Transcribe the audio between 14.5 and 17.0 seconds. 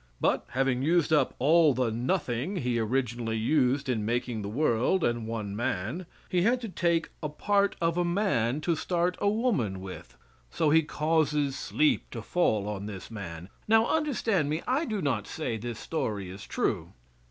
I do not say this story is true.